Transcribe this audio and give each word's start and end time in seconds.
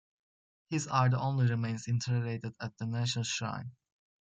His 0.71 0.87
are 0.87 1.09
the 1.09 1.19
only 1.19 1.45
remains 1.47 1.87
interred 1.87 2.51
at 2.59 2.75
the 2.79 2.87
national 2.87 3.23
shrine. 3.23 3.71